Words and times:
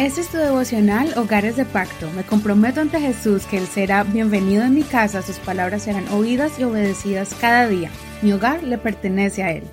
Este 0.00 0.22
es 0.22 0.28
tu 0.28 0.38
devocional 0.38 1.12
Hogares 1.18 1.56
de 1.56 1.66
Pacto. 1.66 2.10
Me 2.16 2.24
comprometo 2.24 2.80
ante 2.80 2.98
Jesús 2.98 3.44
que 3.44 3.58
Él 3.58 3.66
será 3.66 4.02
bienvenido 4.02 4.64
en 4.64 4.74
mi 4.74 4.82
casa, 4.82 5.20
sus 5.20 5.36
palabras 5.36 5.82
serán 5.82 6.08
oídas 6.08 6.58
y 6.58 6.64
obedecidas 6.64 7.34
cada 7.38 7.68
día. 7.68 7.90
Mi 8.22 8.32
hogar 8.32 8.62
le 8.62 8.78
pertenece 8.78 9.42
a 9.42 9.52
Él. 9.52 9.64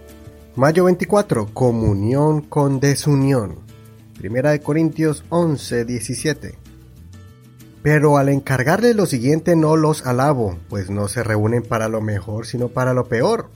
Mayo 0.58 0.84
24. 0.84 1.46
Comunión 1.54 2.42
con 2.42 2.82
desunión. 2.82 3.60
Primera 4.18 4.52
de 4.52 4.60
Corintios 4.60 5.24
11, 5.30 5.86
17. 5.86 6.58
Pero 7.82 8.18
al 8.18 8.28
encargarle 8.28 8.94
lo 8.94 9.06
siguiente 9.06 9.56
no 9.56 9.78
los 9.78 10.06
alabo, 10.06 10.58
pues 10.68 10.90
no 10.90 11.08
se 11.08 11.24
reúnen 11.24 11.64
para 11.64 11.88
lo 11.88 12.02
mejor, 12.02 12.46
sino 12.46 12.68
para 12.68 12.94
lo 12.94 13.06
peor. 13.06 13.50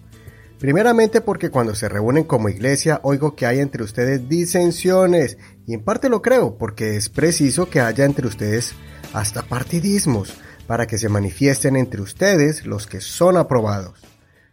Primeramente 0.62 1.22
porque 1.22 1.50
cuando 1.50 1.74
se 1.74 1.90
reúnen 1.90 2.24
como 2.24 2.48
iglesia 2.48 3.00
oigo 3.02 3.36
que 3.36 3.48
hay 3.48 3.60
entre 3.60 3.82
ustedes 3.82 4.30
disensiones, 4.30 5.40
y 5.66 5.74
en 5.74 5.84
parte 5.84 6.08
lo 6.08 6.22
creo, 6.22 6.60
porque 6.60 6.98
es 6.98 7.10
preciso 7.10 7.68
que 7.68 7.82
haya 7.82 8.06
entre 8.06 8.28
ustedes 8.28 8.76
hasta 9.12 9.42
partidismos, 9.42 10.36
para 10.68 10.86
que 10.86 11.00
se 11.00 11.10
manifiesten 11.10 11.76
entre 11.76 12.00
ustedes 12.00 12.64
los 12.68 12.86
que 12.86 13.02
son 13.02 13.38
aprobados. 13.38 14.02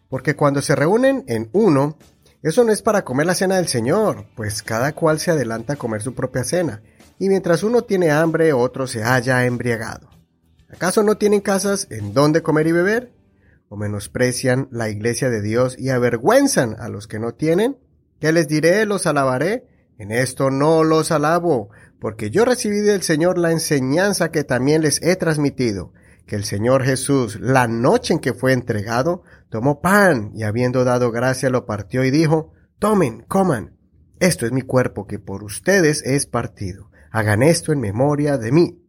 Porque 0.08 0.34
cuando 0.34 0.62
se 0.62 0.74
reúnen 0.74 1.24
en 1.28 1.50
uno, 1.52 1.98
eso 2.42 2.64
no 2.64 2.72
es 2.72 2.80
para 2.80 3.04
comer 3.04 3.26
la 3.26 3.34
cena 3.34 3.56
del 3.56 3.68
Señor, 3.68 4.24
pues 4.34 4.62
cada 4.62 4.94
cual 4.94 5.20
se 5.20 5.30
adelanta 5.30 5.74
a 5.74 5.76
comer 5.76 6.00
su 6.00 6.14
propia 6.14 6.42
cena, 6.42 6.80
y 7.18 7.28
mientras 7.28 7.62
uno 7.62 7.82
tiene 7.82 8.12
hambre, 8.12 8.54
otro 8.54 8.86
se 8.86 9.02
halla 9.02 9.44
embriagado. 9.44 10.08
¿Acaso 10.70 11.02
no 11.02 11.18
tienen 11.18 11.42
casas 11.42 11.86
en 11.90 12.14
donde 12.14 12.40
comer 12.40 12.66
y 12.66 12.72
beber? 12.72 13.17
¿O 13.68 13.76
menosprecian 13.76 14.68
la 14.70 14.88
iglesia 14.88 15.30
de 15.30 15.42
Dios 15.42 15.76
y 15.78 15.90
avergüenzan 15.90 16.76
a 16.78 16.88
los 16.88 17.06
que 17.06 17.18
no 17.18 17.34
tienen? 17.34 17.78
¿Qué 18.20 18.32
les 18.32 18.48
diré? 18.48 18.84
¿Los 18.86 19.06
alabaré? 19.06 19.66
En 19.98 20.10
esto 20.10 20.50
no 20.50 20.84
los 20.84 21.10
alabo, 21.10 21.70
porque 22.00 22.30
yo 22.30 22.44
recibí 22.44 22.80
del 22.80 23.02
Señor 23.02 23.36
la 23.36 23.52
enseñanza 23.52 24.30
que 24.30 24.44
también 24.44 24.82
les 24.82 25.02
he 25.02 25.16
transmitido, 25.16 25.92
que 26.26 26.36
el 26.36 26.44
Señor 26.44 26.84
Jesús, 26.84 27.38
la 27.40 27.66
noche 27.66 28.14
en 28.14 28.20
que 28.20 28.34
fue 28.34 28.52
entregado, 28.52 29.22
tomó 29.50 29.80
pan 29.80 30.30
y 30.34 30.44
habiendo 30.44 30.84
dado 30.84 31.10
gracia 31.10 31.50
lo 31.50 31.66
partió 31.66 32.04
y 32.04 32.10
dijo, 32.10 32.52
Tomen, 32.78 33.24
coman, 33.26 33.76
esto 34.20 34.46
es 34.46 34.52
mi 34.52 34.62
cuerpo 34.62 35.06
que 35.06 35.18
por 35.18 35.42
ustedes 35.42 36.02
es 36.04 36.26
partido 36.26 36.88
hagan 37.10 37.42
esto 37.42 37.72
en 37.72 37.80
memoria 37.80 38.38
de 38.38 38.52
mí. 38.52 38.82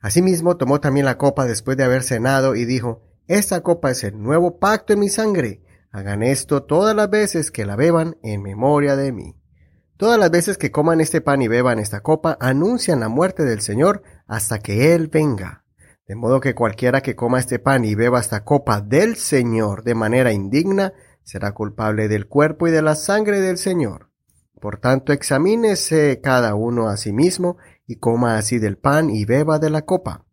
Asimismo 0.00 0.56
tomó 0.56 0.80
también 0.80 1.06
la 1.06 1.18
copa 1.18 1.46
después 1.46 1.76
de 1.76 1.84
haber 1.84 2.02
cenado 2.02 2.54
y 2.56 2.64
dijo, 2.64 3.02
Esta 3.28 3.62
copa 3.62 3.90
es 3.90 4.02
el 4.02 4.20
nuevo 4.20 4.58
pacto 4.58 4.92
en 4.92 4.98
mi 4.98 5.08
sangre, 5.08 5.62
hagan 5.92 6.22
esto 6.22 6.64
todas 6.64 6.96
las 6.96 7.08
veces 7.08 7.50
que 7.50 7.64
la 7.64 7.76
beban 7.76 8.16
en 8.22 8.42
memoria 8.42 8.96
de 8.96 9.12
mí. 9.12 9.36
Todas 9.96 10.18
las 10.18 10.30
veces 10.30 10.58
que 10.58 10.72
coman 10.72 11.00
este 11.00 11.20
pan 11.20 11.42
y 11.42 11.48
beban 11.48 11.78
esta 11.78 12.00
copa, 12.00 12.36
anuncian 12.40 12.98
la 12.98 13.08
muerte 13.08 13.44
del 13.44 13.60
Señor 13.60 14.02
hasta 14.26 14.58
que 14.58 14.94
Él 14.94 15.06
venga. 15.06 15.64
De 16.08 16.16
modo 16.16 16.40
que 16.40 16.56
cualquiera 16.56 17.00
que 17.00 17.14
coma 17.14 17.38
este 17.38 17.60
pan 17.60 17.84
y 17.84 17.94
beba 17.94 18.18
esta 18.18 18.42
copa 18.44 18.80
del 18.80 19.14
Señor 19.14 19.84
de 19.84 19.94
manera 19.94 20.32
indigna, 20.32 20.92
será 21.22 21.52
culpable 21.52 22.08
del 22.08 22.26
cuerpo 22.26 22.66
y 22.66 22.72
de 22.72 22.82
la 22.82 22.96
sangre 22.96 23.40
del 23.40 23.56
Señor. 23.56 24.10
Por 24.60 24.78
tanto, 24.78 25.12
examínese 25.12 26.20
cada 26.20 26.56
uno 26.56 26.88
a 26.88 26.96
sí 26.96 27.12
mismo, 27.12 27.56
y 27.86 27.96
coma 27.96 28.36
así 28.36 28.58
del 28.58 28.78
pan 28.78 29.10
y 29.10 29.24
beba 29.24 29.58
de 29.60 29.70
la 29.70 29.82
copa. 29.82 30.24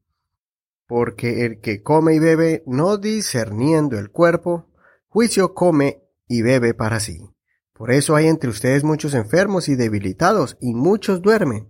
Porque 0.90 1.46
el 1.46 1.62
que 1.62 1.84
come 1.84 2.16
y 2.16 2.20
bebe, 2.20 2.64
no 2.66 2.98
discerniendo 2.98 4.00
el 4.00 4.10
cuerpo, 4.10 4.66
juicio 5.08 5.54
come 5.54 6.02
y 6.28 6.42
bebe 6.42 6.74
para 6.74 7.00
sí. 7.00 7.30
Por 7.76 7.92
eso 7.92 8.16
hay 8.16 8.26
entre 8.26 8.50
ustedes 8.50 8.84
muchos 8.84 9.14
enfermos 9.14 9.70
y 9.70 9.76
debilitados, 9.76 10.58
y 10.60 10.74
muchos 10.74 11.22
duermen. 11.22 11.70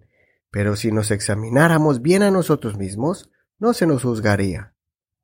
Pero 0.51 0.77
si 0.77 0.93
nos 0.93 1.11
examináramos 1.11 2.01
bien 2.01 2.23
a 2.23 2.31
nosotros 2.31 2.77
mismos, 2.77 3.29
no 3.57 3.73
se 3.73 3.85
nos 3.85 4.03
juzgaría. 4.03 4.73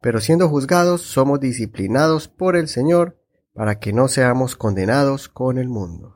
Pero 0.01 0.19
siendo 0.19 0.49
juzgados, 0.49 0.99
somos 0.99 1.39
disciplinados 1.39 2.27
por 2.27 2.57
el 2.57 2.67
Señor, 2.67 3.17
para 3.53 3.79
que 3.79 3.93
no 3.93 4.09
seamos 4.09 4.57
condenados 4.57 5.29
con 5.29 5.57
el 5.57 5.69
mundo. 5.69 6.14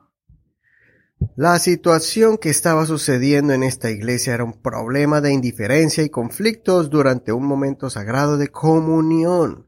La 1.36 1.58
situación 1.58 2.38
que 2.38 2.48
estaba 2.48 2.86
sucediendo 2.86 3.52
en 3.52 3.62
esta 3.62 3.90
iglesia 3.90 4.34
era 4.34 4.44
un 4.44 4.54
problema 4.54 5.20
de 5.20 5.32
indiferencia 5.32 6.02
y 6.02 6.08
conflictos 6.08 6.88
durante 6.88 7.30
un 7.32 7.44
momento 7.44 7.90
sagrado 7.90 8.38
de 8.38 8.48
comunión. 8.48 9.66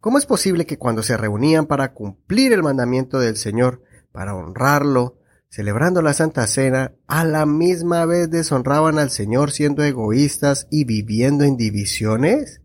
¿Cómo 0.00 0.16
es 0.16 0.24
posible 0.24 0.64
que 0.64 0.78
cuando 0.78 1.02
se 1.02 1.16
reunían 1.16 1.66
para 1.66 1.92
cumplir 1.92 2.52
el 2.52 2.62
mandamiento 2.62 3.18
del 3.18 3.36
Señor, 3.36 3.82
para 4.12 4.34
honrarlo, 4.34 5.18
celebrando 5.50 6.00
la 6.00 6.14
Santa 6.14 6.46
Cena, 6.46 6.92
a 7.06 7.24
la 7.24 7.44
misma 7.44 8.06
vez 8.06 8.30
deshonraban 8.30 8.98
al 8.98 9.10
Señor 9.10 9.50
siendo 9.50 9.82
egoístas 9.82 10.68
y 10.70 10.84
viviendo 10.84 11.44
en 11.44 11.56
divisiones? 11.56 12.62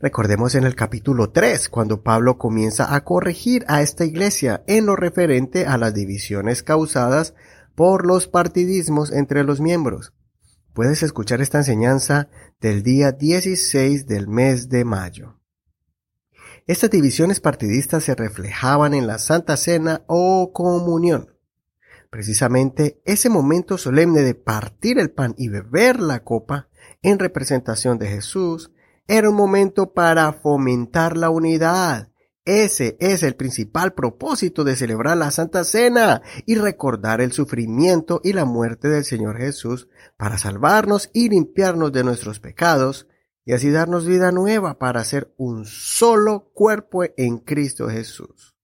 Recordemos 0.00 0.54
en 0.54 0.64
el 0.64 0.76
capítulo 0.76 1.30
3, 1.30 1.68
cuando 1.70 2.02
Pablo 2.02 2.38
comienza 2.38 2.94
a 2.94 3.04
corregir 3.04 3.64
a 3.68 3.82
esta 3.82 4.04
iglesia 4.04 4.62
en 4.66 4.86
lo 4.86 4.96
referente 4.96 5.66
a 5.66 5.78
las 5.78 5.94
divisiones 5.94 6.62
causadas 6.62 7.34
por 7.74 8.06
los 8.06 8.28
partidismos 8.28 9.12
entre 9.12 9.44
los 9.44 9.60
miembros. 9.60 10.12
Puedes 10.72 11.02
escuchar 11.02 11.40
esta 11.40 11.58
enseñanza 11.58 12.28
del 12.60 12.82
día 12.82 13.12
16 13.12 14.06
del 14.06 14.28
mes 14.28 14.68
de 14.68 14.84
mayo. 14.84 15.40
Estas 16.66 16.90
divisiones 16.90 17.40
partidistas 17.40 18.04
se 18.04 18.14
reflejaban 18.14 18.94
en 18.94 19.06
la 19.06 19.18
Santa 19.18 19.56
Cena 19.56 20.02
o 20.06 20.52
comunión. 20.52 21.36
Precisamente 22.10 23.02
ese 23.04 23.28
momento 23.28 23.76
solemne 23.76 24.22
de 24.22 24.34
partir 24.34 24.98
el 24.98 25.10
pan 25.10 25.34
y 25.36 25.48
beber 25.48 26.00
la 26.00 26.24
copa 26.24 26.68
en 27.02 27.18
representación 27.18 27.98
de 27.98 28.08
Jesús 28.08 28.70
era 29.06 29.28
un 29.28 29.36
momento 29.36 29.92
para 29.92 30.32
fomentar 30.32 31.16
la 31.16 31.28
unidad 31.28 32.13
ese 32.44 32.96
es 33.00 33.22
el 33.22 33.36
principal 33.36 33.94
propósito 33.94 34.64
de 34.64 34.76
celebrar 34.76 35.16
la 35.16 35.30
Santa 35.30 35.64
Cena 35.64 36.20
y 36.44 36.56
recordar 36.56 37.22
el 37.22 37.32
sufrimiento 37.32 38.20
y 38.22 38.34
la 38.34 38.44
muerte 38.44 38.88
del 38.88 39.04
Señor 39.04 39.38
Jesús 39.38 39.88
para 40.18 40.36
salvarnos 40.36 41.08
y 41.14 41.30
limpiarnos 41.30 41.92
de 41.92 42.04
nuestros 42.04 42.40
pecados 42.40 43.06
y 43.46 43.52
así 43.52 43.70
darnos 43.70 44.06
vida 44.06 44.30
nueva 44.30 44.78
para 44.78 45.04
ser 45.04 45.32
un 45.36 45.64
solo 45.64 46.50
cuerpo 46.52 47.04
en 47.16 47.38
Cristo 47.38 47.88
Jesús. 47.88 48.54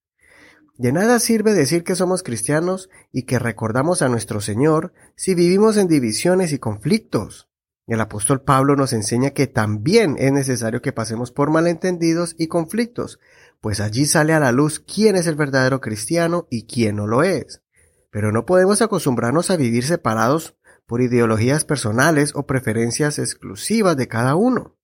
De 0.76 0.92
nada 0.92 1.18
sirve 1.18 1.52
decir 1.52 1.84
que 1.84 1.94
somos 1.94 2.22
cristianos 2.22 2.88
y 3.12 3.24
que 3.24 3.38
recordamos 3.38 4.02
a 4.02 4.08
nuestro 4.08 4.40
Señor 4.40 4.92
si 5.14 5.34
vivimos 5.34 5.76
en 5.76 5.88
divisiones 5.88 6.52
y 6.52 6.58
conflictos. 6.58 7.48
El 7.86 8.00
apóstol 8.00 8.40
Pablo 8.42 8.76
nos 8.76 8.92
enseña 8.92 9.30
que 9.30 9.46
también 9.46 10.16
es 10.18 10.32
necesario 10.32 10.80
que 10.80 10.92
pasemos 10.92 11.32
por 11.32 11.50
malentendidos 11.50 12.34
y 12.38 12.46
conflictos, 12.46 13.18
pues 13.60 13.80
allí 13.80 14.06
sale 14.06 14.32
a 14.32 14.40
la 14.40 14.52
luz 14.52 14.80
quién 14.80 15.16
es 15.16 15.26
el 15.26 15.34
verdadero 15.34 15.80
cristiano 15.80 16.46
y 16.50 16.66
quién 16.66 16.96
no 16.96 17.06
lo 17.06 17.22
es. 17.22 17.62
Pero 18.10 18.32
no 18.32 18.46
podemos 18.46 18.82
acostumbrarnos 18.82 19.50
a 19.50 19.56
vivir 19.56 19.84
separados 19.84 20.56
por 20.86 21.02
ideologías 21.02 21.64
personales 21.64 22.32
o 22.34 22.46
preferencias 22.46 23.18
exclusivas 23.18 23.96
de 23.96 24.08
cada 24.08 24.34
uno. 24.34 24.76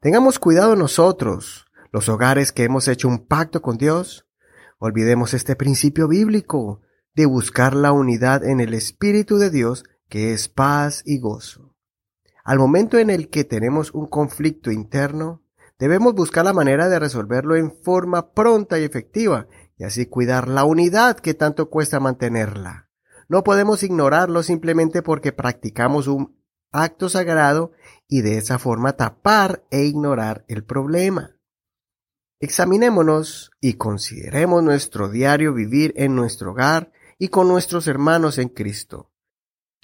Tengamos 0.00 0.38
cuidado 0.38 0.76
nosotros, 0.76 1.66
los 1.90 2.08
hogares 2.08 2.52
que 2.52 2.64
hemos 2.64 2.86
hecho 2.88 3.08
un 3.08 3.26
pacto 3.26 3.62
con 3.62 3.78
Dios. 3.78 4.26
Olvidemos 4.78 5.34
este 5.34 5.56
principio 5.56 6.06
bíblico 6.06 6.80
de 7.14 7.26
buscar 7.26 7.74
la 7.74 7.92
unidad 7.92 8.44
en 8.44 8.60
el 8.60 8.74
Espíritu 8.74 9.38
de 9.38 9.50
Dios, 9.50 9.84
que 10.08 10.32
es 10.32 10.48
paz 10.48 11.02
y 11.04 11.18
gozo. 11.18 11.74
Al 12.44 12.58
momento 12.58 12.98
en 12.98 13.10
el 13.10 13.28
que 13.28 13.44
tenemos 13.44 13.92
un 13.92 14.06
conflicto 14.06 14.70
interno, 14.70 15.41
Debemos 15.82 16.14
buscar 16.14 16.44
la 16.44 16.52
manera 16.52 16.88
de 16.88 17.00
resolverlo 17.00 17.56
en 17.56 17.72
forma 17.72 18.30
pronta 18.34 18.78
y 18.78 18.84
efectiva, 18.84 19.48
y 19.76 19.82
así 19.82 20.06
cuidar 20.06 20.46
la 20.46 20.62
unidad 20.62 21.18
que 21.18 21.34
tanto 21.34 21.70
cuesta 21.70 21.98
mantenerla. 21.98 22.88
No 23.28 23.42
podemos 23.42 23.82
ignorarlo 23.82 24.44
simplemente 24.44 25.02
porque 25.02 25.32
practicamos 25.32 26.06
un 26.06 26.40
acto 26.70 27.08
sagrado 27.08 27.72
y 28.06 28.20
de 28.20 28.38
esa 28.38 28.60
forma 28.60 28.92
tapar 28.92 29.64
e 29.72 29.82
ignorar 29.82 30.44
el 30.46 30.62
problema. 30.62 31.34
Examinémonos 32.38 33.50
y 33.60 33.72
consideremos 33.72 34.62
nuestro 34.62 35.08
diario 35.08 35.52
vivir 35.52 35.94
en 35.96 36.14
nuestro 36.14 36.52
hogar 36.52 36.92
y 37.18 37.26
con 37.26 37.48
nuestros 37.48 37.88
hermanos 37.88 38.38
en 38.38 38.50
Cristo. 38.50 39.11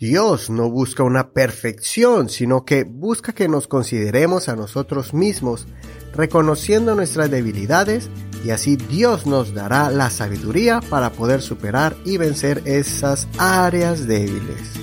Dios 0.00 0.48
no 0.48 0.70
busca 0.70 1.02
una 1.02 1.30
perfección, 1.30 2.28
sino 2.28 2.64
que 2.64 2.84
busca 2.84 3.32
que 3.32 3.48
nos 3.48 3.66
consideremos 3.66 4.48
a 4.48 4.54
nosotros 4.54 5.12
mismos, 5.12 5.66
reconociendo 6.14 6.94
nuestras 6.94 7.32
debilidades, 7.32 8.08
y 8.44 8.50
así 8.50 8.76
Dios 8.76 9.26
nos 9.26 9.54
dará 9.54 9.90
la 9.90 10.10
sabiduría 10.10 10.80
para 10.88 11.10
poder 11.10 11.42
superar 11.42 11.96
y 12.04 12.16
vencer 12.16 12.62
esas 12.64 13.26
áreas 13.38 14.06
débiles. 14.06 14.74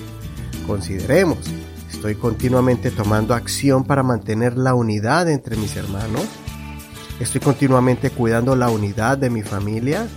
Consideremos, 0.67 1.37
¿estoy 1.89 2.15
continuamente 2.15 2.91
tomando 2.91 3.33
acción 3.33 3.85
para 3.85 4.03
mantener 4.03 4.57
la 4.57 4.75
unidad 4.75 5.29
entre 5.29 5.55
mis 5.55 5.77
hermanos? 5.77 6.25
¿Estoy 7.21 7.39
continuamente 7.39 8.09
cuidando 8.09 8.57
la 8.57 8.67
unidad 8.67 9.17
de 9.17 9.29
mi 9.29 9.43
familia? 9.43 10.09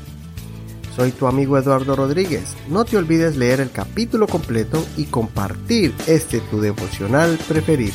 Soy 0.99 1.13
tu 1.13 1.29
amigo 1.29 1.57
Eduardo 1.57 1.95
Rodríguez. 1.95 2.57
No 2.69 2.85
te 2.85 2.97
olvides 2.97 3.37
leer 3.37 3.61
el 3.61 3.71
capítulo 3.71 4.27
completo 4.27 4.85
y 4.97 5.05
compartir 5.05 5.95
este 6.09 6.41
tu 6.41 6.61
devocional 6.61 7.39
preferido. 7.47 7.95